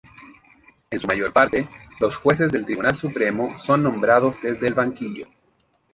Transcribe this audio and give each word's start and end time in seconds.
En 0.89 0.97
su 0.99 1.05
mayor 1.05 1.31
parte, 1.31 1.69
los 1.99 2.15
jueces 2.15 2.51
del 2.51 2.65
Tribunal 2.65 2.95
Supremo 2.95 3.59
son 3.59 3.83
nombrados 3.83 4.35
desde 4.41 4.65
el 4.65 4.73
banquillo. 4.73 5.27